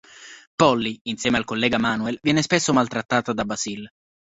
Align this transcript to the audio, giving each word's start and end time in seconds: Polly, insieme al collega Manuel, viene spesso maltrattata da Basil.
Polly, 0.57 0.99
insieme 1.03 1.37
al 1.37 1.45
collega 1.45 1.77
Manuel, 1.77 2.17
viene 2.23 2.41
spesso 2.41 2.73
maltrattata 2.73 3.33
da 3.33 3.45
Basil. 3.45 3.87